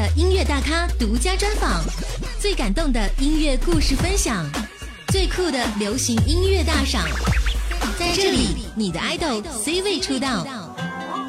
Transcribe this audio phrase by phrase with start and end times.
[0.00, 1.82] 的音乐大咖独家专访，
[2.38, 4.46] 最感动的音乐故事分享，
[5.08, 7.06] 最酷的流行音乐大赏，
[7.98, 10.46] 在这里，你的 idol C 位出道。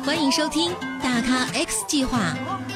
[0.06, 0.72] 欢迎收听
[1.04, 2.34] 大咖 X 计划，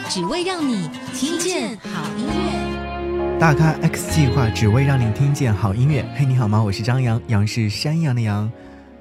[0.09, 3.39] 只为让你听见好音乐。
[3.39, 6.05] 大咖 X 计划，只为让你听见好音乐。
[6.17, 6.62] 嘿，你好吗？
[6.62, 8.52] 我是张扬，杨是山羊的羊。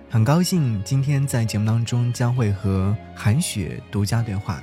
[0.08, 4.62] 很高兴今天在节目当中将会和韩雪独家对话。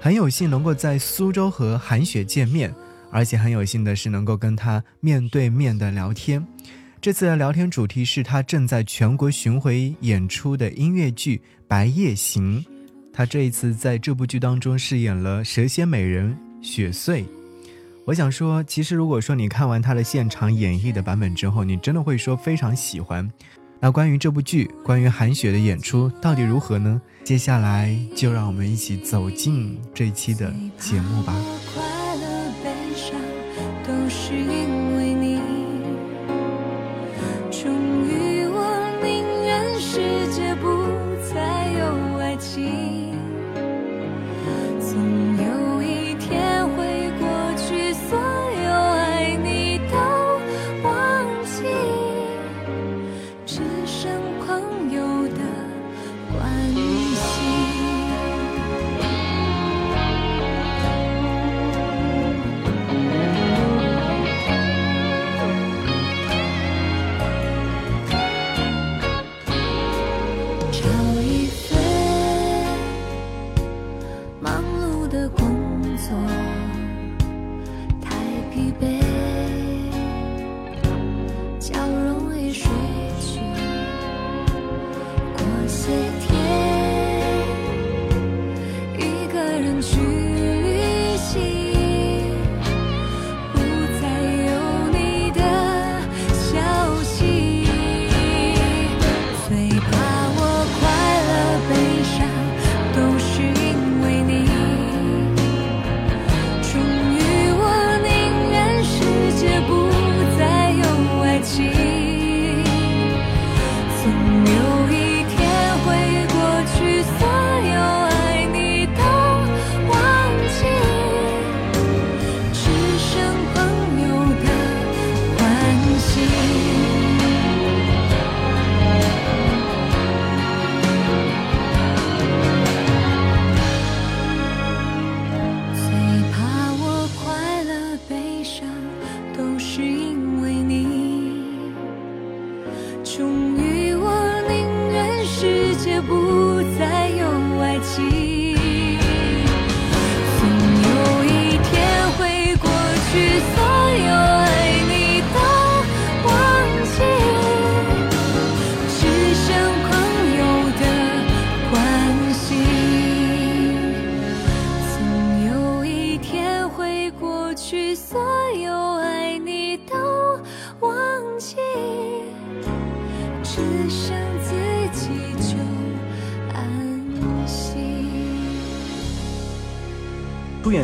[0.00, 2.72] 很有幸能够在苏州和韩雪见面，
[3.10, 6.46] 而且很有幸的是能够跟她面对面的聊天。
[7.00, 12.60] 这次的聊天主题是她正在全国巡回演出的音乐剧《白夜行》。
[13.12, 17.24] 她这一次在这部剧当中饰演了蛇蝎美人雪穗。
[18.04, 23.28] 我想说，其实如果说你看完她的现场演绎的版本之后，你真的会说非常喜欢。
[23.80, 27.00] 那关于这部剧，关于韩雪的演出到底如何呢？
[27.22, 31.34] 接下来就让我们一起走进这一期的节目吧。
[31.72, 31.82] 快
[32.16, 33.20] 乐悲伤
[33.84, 34.87] 都是因为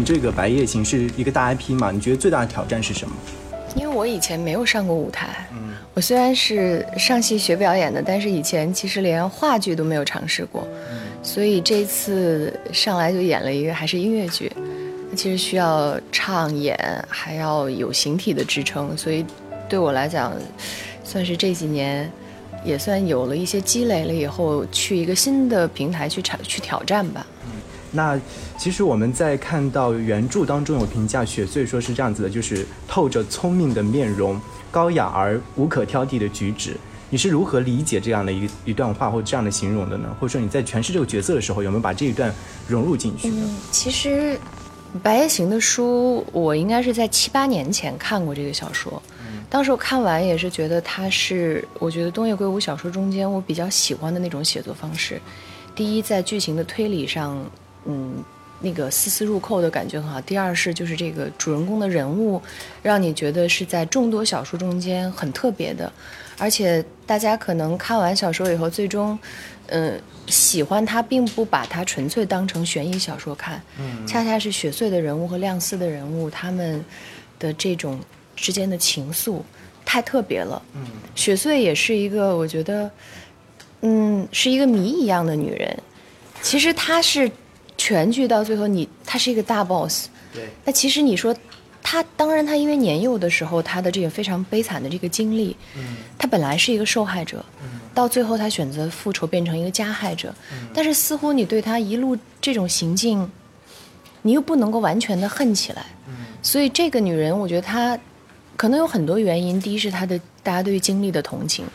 [0.04, 1.90] 演这个《白夜行》是一个大 IP 嘛？
[1.90, 3.16] 你觉得最大的挑战是什么？
[3.74, 14.52] 因为我以前没有上过舞台，嗯，我虽然是上戏学表演的，但是以前其实连话剧都没有尝试过，嗯，所以这次上来就演了一个还是音乐剧，
[15.16, 16.78] 其实需要唱演，
[17.08, 19.24] 还要有形体的支撑，所以
[19.68, 20.32] 对我来讲，
[21.02, 22.08] 算是这几年
[22.62, 27.26] 也算有了一些积累了以后，去一个新的平台去尝去挑战吧。
[27.94, 28.20] 那
[28.58, 34.40] 其实我们在看到原著当中有评价雪穗说是这样子的，就是透着聪明的面容，
[34.70, 36.76] 高雅而无可挑剔的举止。
[37.10, 40.08] 你是如何理解这样的一一段话或这样的形容的呢？
[40.18, 42.34] 或者说你在诠释这个角色的时候，有没有把这一段
[42.66, 43.28] 融入进去？
[43.28, 44.34] 嗯，其实
[45.00, 49.00] 《白夜行》的书我应该是在七八年前看过这个小说，
[49.48, 55.20] 当时我看完也是觉得它是我觉得东野圭吾小说中间我比较喜欢的那种写作方式。
[55.76, 57.38] 第一，在剧情的推理上。
[57.86, 58.24] 嗯，
[58.60, 60.20] 那个丝丝入扣的感觉很好。
[60.22, 62.40] 第二是就是这个主人公的人物，
[62.82, 65.92] 让你觉得是在众多小说中间很特别的，
[66.38, 69.18] 而且大家可能看完小说以后，最终，
[69.66, 76.82] 嗯，喜欢他，并不把它纯粹当成悬疑小说看，嗯，恰恰是雪穗的人物和亮司的人物他们
[77.38, 78.00] 的这种
[78.34, 79.42] 之间的情愫
[79.84, 82.90] 太特别了，嗯，雪穗也是一个我觉得，
[83.82, 85.76] 嗯，是一个谜一样的女人，
[86.40, 87.30] 其实她是。
[87.84, 90.48] 全剧到最后，你他是一个大 boss，对。
[90.64, 91.36] 那其实你说，
[91.82, 95.96] 他当然他因为年幼的时候他的这个非常悲惨的这个经历，嗯。
[96.16, 97.80] 他本来是一个受害者，嗯。
[97.92, 100.68] 到最后他选择复仇变成一个加害者，嗯。
[100.72, 103.30] 但是似乎你对他一路这种行径，
[104.22, 106.14] 你又不能够完全的恨起来，嗯。
[106.42, 107.98] 所以这个女人，我觉得她
[108.56, 109.60] 可能有很多原因。
[109.60, 111.66] 第一是她的大家对于经历的同情，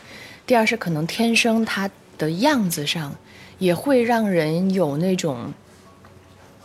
[0.44, 3.14] 第二是可能天生她的样子上
[3.58, 5.52] 也会让人有那种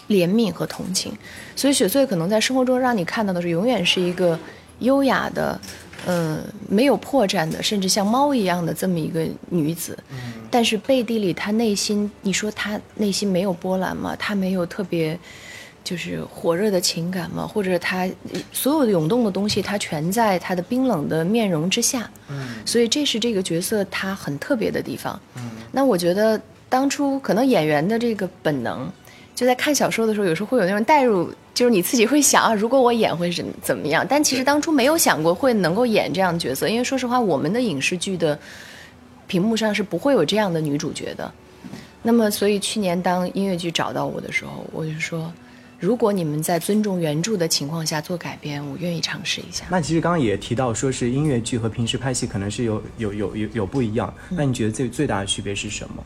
[0.07, 1.11] 怜悯和同情。
[1.55, 4.37] 所以雪穗可能在生活中让你看到的是，永远是一个
[4.79, 5.59] 优雅的，
[6.07, 9.97] 嗯、没有破绽的，甚至像猫一样的这么一个女子。
[10.49, 14.15] 但是背地里，她内心，你说她内心没有波澜吗？
[14.17, 15.17] 她没有特别。
[15.83, 18.09] 就是火热的情感吗，或者她
[18.51, 22.09] 所有的涌动的东西，她全在她的冰冷的面容之下。
[22.27, 25.21] 嗯所以这是这个角色她很特别的地方。
[25.35, 28.91] 嗯那我觉得当初可能演员的这个本能，
[29.35, 34.05] 就在看小说的时候，有时候会有那种代入，就是你自己会想啊，如果我演会是怎么样？
[34.09, 38.39] 但其实当初没有想过会能够演这样的角色，因为说实话，我们的影视剧的
[39.27, 41.29] 屏幕上是不会有这样的女主角的。
[42.01, 45.33] 那么，所以去年当音乐剧找到我的时候，我就说，
[45.79, 49.65] 如果你们在尊重原著的情况下做改编，我愿意尝试一下。
[49.69, 54.13] 那其实刚刚也提到，说是音乐剧和平时拍戏可能是有有有有有不一样。
[54.29, 56.03] 嗯那你觉得最最大的区别是什么？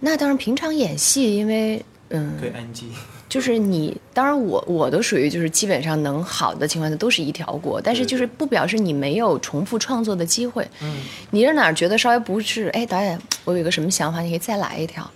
[0.00, 2.86] 那当然，平常演戏，因为嗯，对 NG，
[3.28, 10.66] 就是你，当然我我都属于就是基本上能好的情况下都是一条过，但是就是不表示你没有重复创作的机会。
[10.80, 10.96] 嗯，
[11.30, 12.68] 你是哪儿觉得稍微不是？
[12.68, 15.08] 哎，导演，我有一个什么想法，你可以再来一条。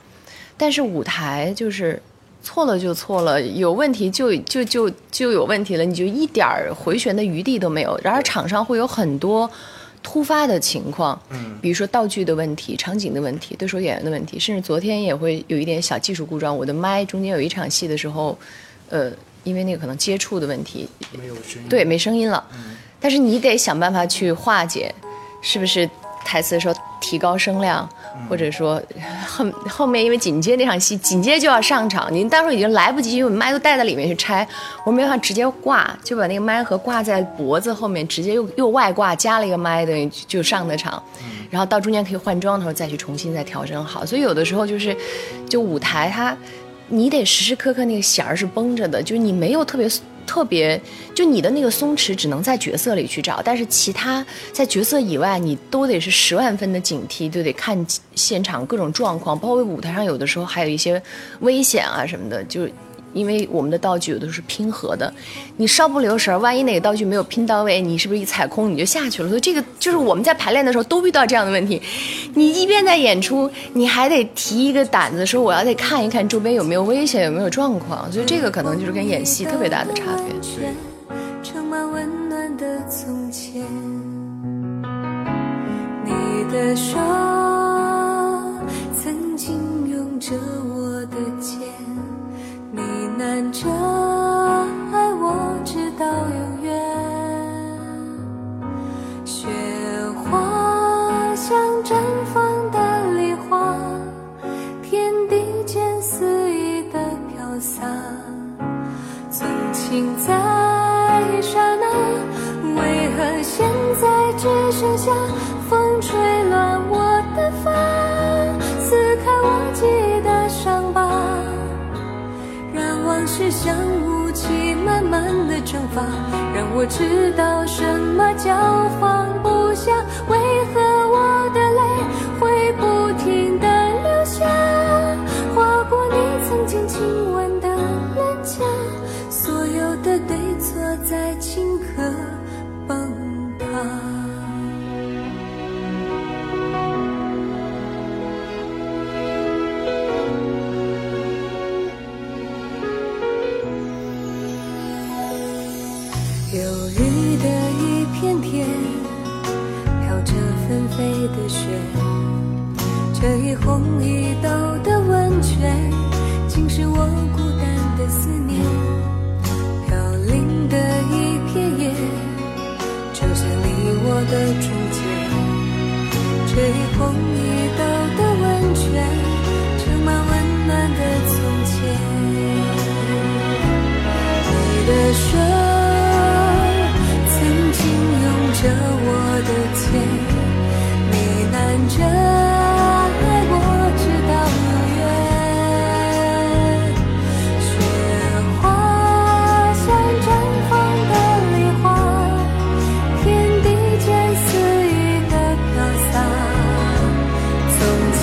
[0.59, 2.01] 但是舞台就是
[2.43, 7.99] 错了就错了，有问题就就就就有问题了，你就一点儿回旋的余地都没有。
[8.05, 9.51] 然而场上会有很多
[10.03, 16.57] 突发的情况，嗯比如说道具的问题、场景的问题、对手演员的问题，甚至昨天也会有一点小技术故障。
[16.57, 18.37] 我的麦中间有一场戏的时候，
[18.91, 19.11] 呃，
[19.45, 20.89] 因为那个可能接触的问题，
[21.19, 21.69] 没有声音。
[21.69, 22.45] 对，没声音了。
[22.55, 24.95] 嗯但是你得想办法去化解，
[25.41, 25.91] 是不是
[26.25, 28.27] 台词的时候提高声量，嗯。
[28.29, 28.81] 或者说
[29.29, 34.47] 后后面因为紧接那场戏紧接就要上场，您当时已经来不及，因为麦都带到里面去拆，
[34.87, 41.03] 我没办法直接挂，就把那个麦盒挂在脖子后面，直接又又外挂加了一个麦，等于就上的场。
[41.51, 44.97] 然后到中间可以换装的时候再去重新再调整好，所以有的时候就是，
[45.47, 46.35] 就舞台它，
[46.89, 49.87] 你得时时刻刻那个弦儿是绷着的，就是你没有特别
[50.27, 50.81] 特别，
[51.15, 61.03] 就你的那个松弛只能在角色里去找，但是其他在角色以外，你都得是十万分的警惕，就得看现场各种状况，包括舞台上有的时候还有一些
[61.41, 62.69] 危险啊什么的，就。
[63.13, 65.13] 因为我们的道具有的是拼合的，
[65.57, 69.29] 你稍不留神，万一哪个道具没有拼到位，你是不是一踩空你就下去了？
[69.29, 71.81] 所以这个就是我们在排练的时候都遇到这样的问题。
[72.35, 78.11] 你一边在演出，你还得提一个胆子，说我要得看一看周边有没有危险，有没有状况。
[78.11, 80.73] 所以这个可能就是跟演戏特别大的差别。
[81.43, 83.63] 充满温暖的从前，
[86.05, 86.13] 你
[86.53, 86.97] 的手
[89.03, 89.59] 曾经
[89.91, 90.33] 拥着，
[93.19, 94.02] 难遮。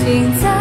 [0.09, 0.58] 停在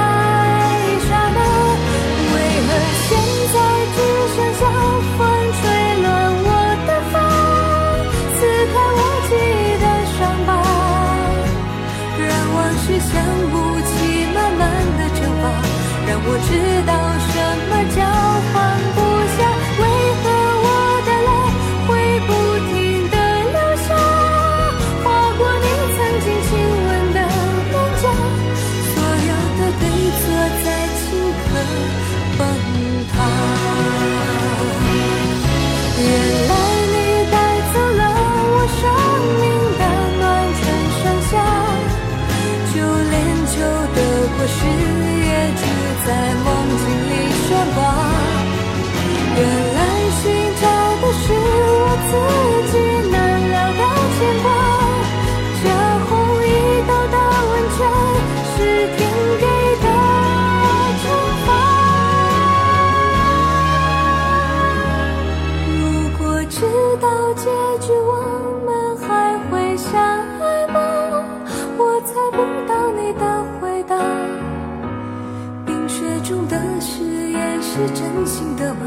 [76.28, 78.80] 中的誓言是真心的吗？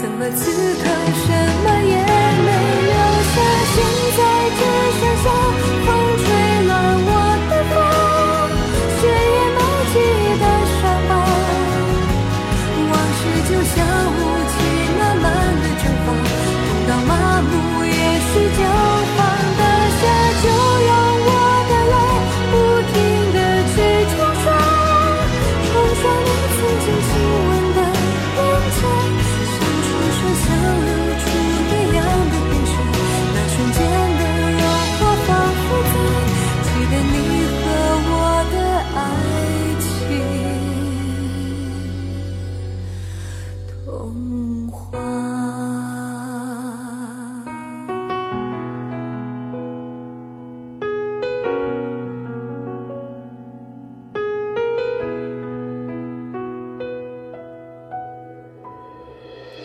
[0.00, 0.84] 怎么此刻
[1.26, 1.32] 什
[1.64, 2.15] 么也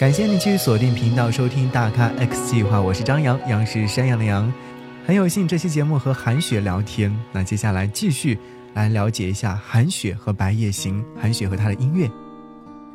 [0.01, 4.51] 感谢你继续锁定频道收听《大咖 X 计划》，我是张扬，杨是山羊的羊。
[5.05, 8.35] 很有幸这期节目和韩雪聊天，那接下来继续
[8.73, 12.09] 来了解一下韩雪和白夜行，韩雪和她的音乐。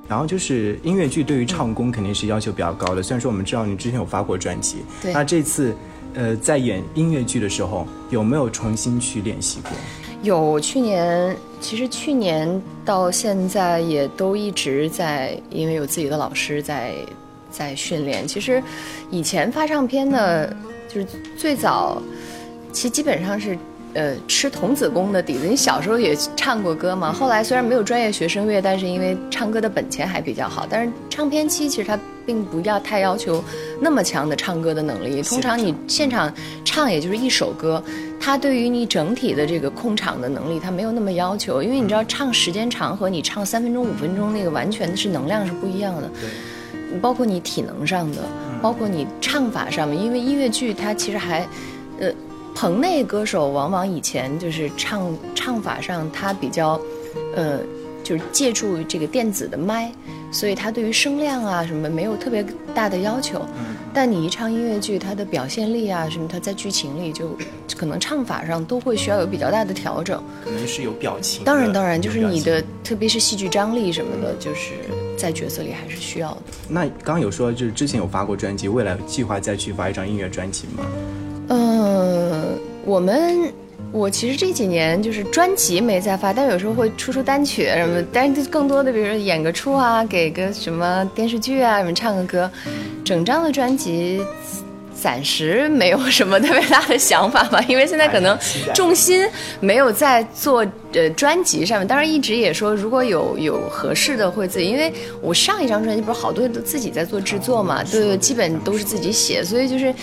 [0.09, 5.77] 然后就是音乐剧对于唱功肯定是要求比较高的，虽然说我们知道你之前有发过专辑，对那这次，
[6.13, 9.71] 呃，在演音乐剧的时候有没有重新去练习过？
[10.23, 16.95] 有去年，其实去年到现在也都一直在，因为有自己的老师在
[17.51, 18.27] 在训练。
[18.27, 18.63] 其实
[19.11, 20.55] 以前发唱片的，
[20.89, 21.07] 就是
[21.37, 22.03] 最早，
[22.73, 23.57] 其实基本上是
[23.95, 25.47] 呃吃童子功的底子。
[25.47, 30.67] 你小时候也唱过歌嘛，后来虽然没有专业学声乐，但是因为唱歌的本钱还比较好。
[30.69, 33.43] 但是唱片期其实它并不要太要求
[33.81, 36.33] 那么强的唱歌的能力，通常你现场
[36.65, 37.83] 唱也就是一首歌。
[38.27, 46.11] 它对于你整体的这个控场的能力，他没有那么要求，因为你知道唱时间长和你唱三分钟、五分钟那个完全是能量是不一样的，
[47.01, 48.25] 包括你体能上的，
[48.61, 51.47] 包括你唱法上面，因为音乐剧它其实还，
[52.01, 52.11] 呃，
[52.53, 56.81] 棚内歌手往往以前就是唱唱法上他比较，
[57.37, 57.61] 呃，
[58.03, 59.93] 就是借助这个电子的麦，
[60.31, 63.45] 所以他对于声量啊什么没有特别大的要求。
[63.95, 67.35] 但你一唱音乐剧，它的表现力啊什么，它在剧情里就
[67.75, 70.23] 可能唱法上都会需要有比较大的调整。
[70.45, 71.43] 可能是有表情。
[71.45, 74.73] 当然，当然，就是你的，特别是戏剧张力什么的，就是
[75.17, 76.43] 在角色里还是需要的。
[76.69, 80.85] 那刚刚有说，就是之前有发过专辑，未来有计划再去发一张音乐专辑吗？
[81.49, 83.51] 嗯，我们
[83.93, 92.51] 我其实这几年就是专辑没再发，但有时候会出出单曲什么，但是更多的比如说演个出啊，给个什么电视剧啊，什么唱个歌，
[93.05, 94.21] 整张的专辑。
[94.99, 98.37] 暂时没有什么特别大的想法吧，因为现在可能
[98.75, 99.29] 重心
[99.61, 101.87] 没有在做呃专辑上面。
[101.87, 104.91] 当然一直也说，如果有有合适的会自己，因为
[105.21, 109.95] 我上一张专辑不是好多都自己在做制作嘛，对对，基本都是自己写，所以就是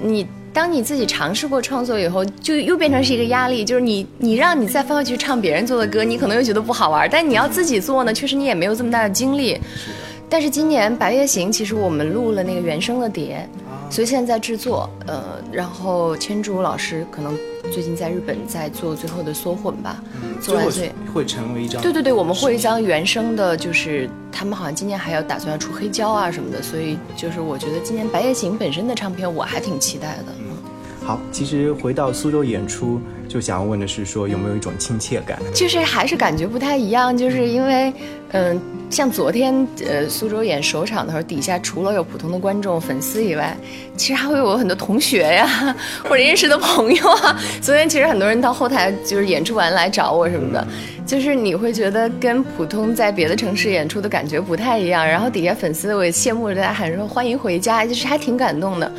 [0.00, 9.54] 你当你自己尝试过创作以后，就又变成是一个压力，就是你你让你再翻回去唱别人做的歌，你可能又觉得不好玩，但你要自己做呢，确实你也没有这么大的精力。
[9.76, 9.90] 是
[10.30, 13.48] 但是今年《白夜行》其实我们录了那个原声的碟，
[13.88, 17.34] 所以现在在制作，呃，然后千竹老师可能
[17.72, 20.02] 最近在日本在做最后的缩混吧，
[20.40, 30.24] 做完最会成为一张对对对，我们会一张原声的，就是他们好像今年还要打算要出黑胶啊什么的，所以就是我觉得今年《白夜行》本身的唱片我还挺期待的。
[31.08, 35.40] 好，其实回到苏州演出，就想要问的是说有没有一种亲切感？
[35.54, 37.90] 就是还是感觉不太一样，就是因为，
[38.32, 38.60] 嗯，
[38.90, 43.56] 像昨天呃苏州演首场的时候，底下除了有普通的观众、粉丝以外，
[43.96, 45.74] 其实还会有很多同学呀，
[46.04, 47.40] 或者认识的朋友啊。
[47.62, 50.68] 昨天其实很多人到后台就是演出完来找我什么的，
[51.06, 55.06] 就是你会觉得跟普通在别的城市演出的感觉不太一样。
[55.06, 58.92] 然后底下粉丝我也羡慕着大家喊说欢迎回家，就是还挺感动的。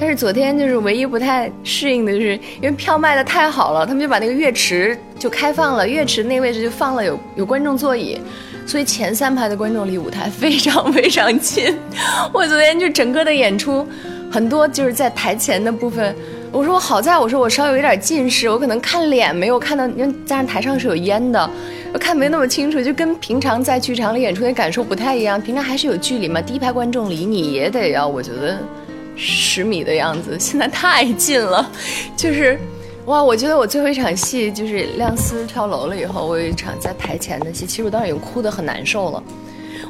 [0.00, 8.20] 但是昨天就是唯一不太适应的，就是因为票卖的太好了，他们就把那个乐池就开放了，乐池那位置就放了有有观众座椅，
[8.64, 11.76] 所以前三排的观众离舞台非常非常近。
[12.32, 13.84] 我昨天就整个的演出，
[14.30, 16.14] 很多就是在台前的部分，
[16.52, 21.50] 我说我好在我说我稍微有点近视，我可能看脸没有看到，因为加上台上是有烟的，
[21.92, 25.40] 我看没那么清楚，就跟平常在剧场里演出的感受不太一样。
[25.40, 28.56] 平常还是有距离嘛，第一排观众离你也得要，我觉得。
[29.18, 31.68] 十米的样子，现在太近了，
[32.16, 32.58] 就是，
[33.06, 33.22] 哇！
[33.22, 39.22] 我觉得我最后一场戏就是亮丝跳楼了以后，我有一场在台前的戏，其实我当时已经哭得很难受了。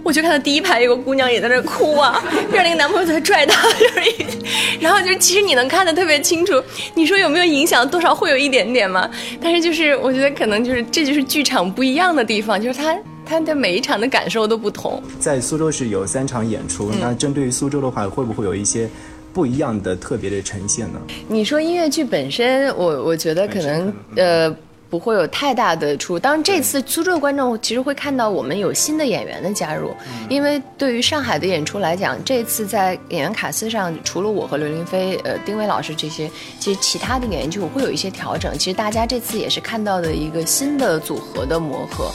[0.04, 4.38] 我就看到第一排有个姑娘也在那哭啊，让那个男朋友在拽她， 就是，
[4.80, 6.62] 然后就其实你能看得特别清楚，
[6.94, 7.86] 你说有没有影响？
[7.86, 9.10] 多少会有一点点嘛。
[9.40, 15.02] 但是就是我觉得可能就是这就是剧场不一样的地方，就是他他的每一场的感受都不同。
[15.18, 18.88] 在苏州是有三场演出，那针对于苏州的话，会不会有一些？
[19.32, 21.00] 不一样的特别的呈现呢？
[21.28, 24.54] 你说音乐剧本身，我我觉得可能呃
[24.90, 26.18] 不会有太大的出。
[26.18, 29.94] 当然，这次苏州的观众其实会看到我们有新的演员的加入，
[30.30, 38.56] 因为对于上海的演出来讲，这次在演员卡司上，除了我和刘林飞、呃丁薇老师这些，其实其他的演员就会有一些调整。
[38.58, 42.10] 其实大家这次也是看到的一个新的组合的磨合。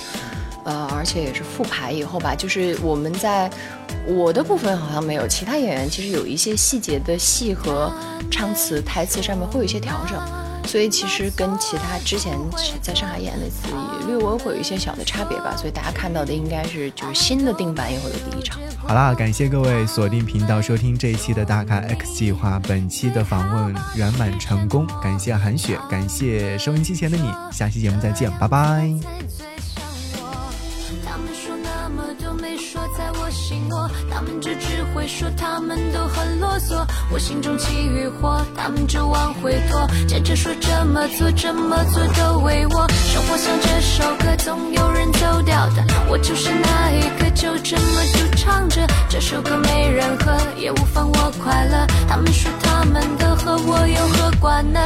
[1.03, 3.51] 而且也是复排以后吧，就是我们在
[4.07, 7.91] 我的部分好像没有，其他演员其实有一些细节的戏和
[8.31, 10.17] 唱词、台词上面会有一些调整，
[10.65, 12.37] 所以其实跟其他之前
[12.81, 13.67] 在上海演的次
[13.99, 15.57] 也略微会有一些小的差别吧。
[15.57, 18.61] 所以大家看到的应该是就是新的定版以后的第一场。
[18.87, 29.52] 好啦，感谢各位锁定频道收听这一期的大咖 X 计划，本期的访问圆满成功，感谢韩雪，感谢收音机前的你，下期节目再见，拜拜。
[34.13, 42.87] 他们就只会说他们都很啰嗦，我心中气与火，他们就往回拖，接着说这么做这么做都为我。
[42.89, 51.87] 生活像这首歌，总有人走掉的，我就是那一个，就这么就唱着这首歌，没人喝，也无妨我快乐。
[52.07, 54.79] 他们说他们的，和我有何关呢？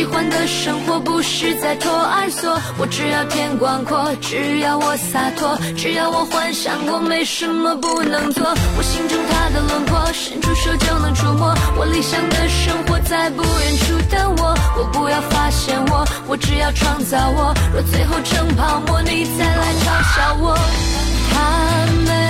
[0.00, 8.42] 喜欢的生活不是在托儿所，我只要天广阔，只要我洒脱，只要我幻想过，没什么不能做。
[8.78, 11.54] 我心中他的轮廓，伸出手就能触摸。
[11.76, 17.54] 我理想的生活在不远处等我，我不要发现我，我只要创造我。
[17.70, 19.84] 若最后成泡沫，你再来嘲
[20.16, 20.56] 笑我。
[21.28, 22.29] 他们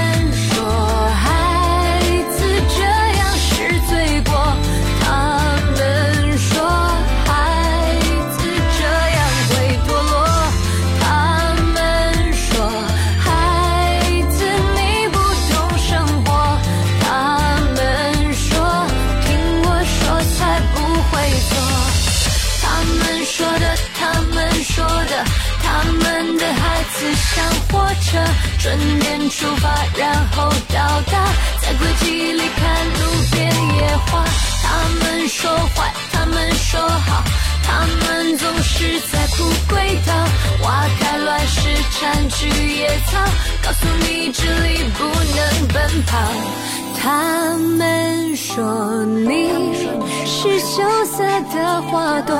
[28.70, 31.26] 准点出发，然后到达，
[31.60, 33.00] 在轨迹里看路
[33.32, 34.24] 边野花。
[34.62, 34.68] 他
[35.00, 37.24] 们说坏，他们说好，
[37.64, 40.14] 他们总是在不轨道，
[40.62, 41.68] 花开乱时
[42.00, 43.18] 占据野草，
[43.60, 46.16] 告诉你这里不能奔跑。
[47.02, 49.50] 他们说你
[50.24, 52.36] 是羞涩的花朵，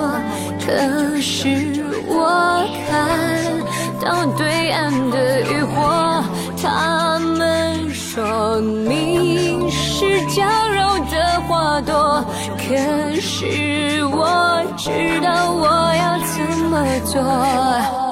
[0.64, 3.79] 可是我看。
[4.00, 6.24] 到对岸的渔火，
[6.62, 12.24] 他们说你是娇柔的花朵，
[12.56, 18.09] 可是我知道我要怎么做。